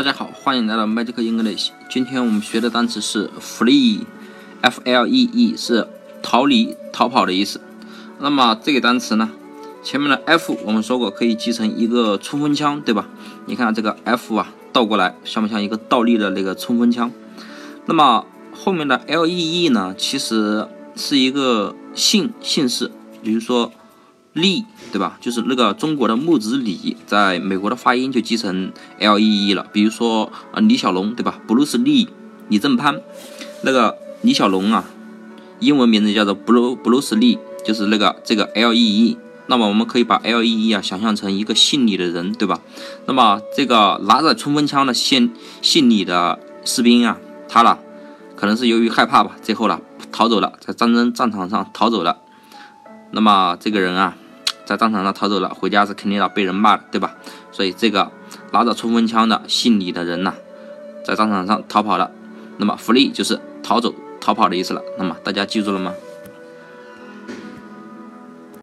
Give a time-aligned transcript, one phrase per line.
[0.00, 1.72] 大家好，欢迎来到 Magic English。
[1.90, 5.86] 今天我们学的单词是 flee，f l e e 是
[6.22, 7.60] 逃离、逃跑的意思。
[8.18, 9.28] 那么这个单词呢，
[9.82, 13.08] 前面的 f 我们说过可以记成一个冲锋枪，对吧？
[13.44, 17.12] 你看这个 f 啊，倒过来像不像一个倒立的那个冲锋枪？
[17.84, 18.24] 那么
[18.54, 22.90] 后面的 l e e 呢，其实是一个姓姓氏，
[23.22, 23.70] 比如说。
[24.32, 25.18] 李，对吧？
[25.20, 29.66] 就是那个中国的木子李，在美国的发音就记成 L E E 了。
[29.72, 32.06] 比如说啊，李小龙，对吧？？Bruce Lee，，
[32.48, 33.00] 李正潘，
[33.62, 34.84] 那个李小龙啊，
[35.58, 39.18] 英文名字叫做 Blue Bruce Lee，，就是那个这个 L E E。
[39.48, 42.60] 那么我们可以把 L E E 啊想象成一个姓李的人，对吧？
[43.06, 47.76] 那么这个拿着冲锋枪的姓姓李的士兵啊，他呢，
[48.36, 49.80] 可能是由于害怕吧，最后呢
[50.12, 52.18] 逃走了，在战争战场上逃走了。
[53.10, 54.16] 那么这个人啊。
[54.70, 57.12] 在战场上逃走了，回家是肯定要被人骂的，对吧？
[57.50, 58.08] 所以这个
[58.52, 60.32] 拿着冲锋枪的姓李的人呐，
[61.04, 62.08] 在战场上逃跑了。
[62.58, 64.80] 那么 flee 就是逃走、逃跑的意思了。
[64.96, 65.92] 那么大家记住了吗？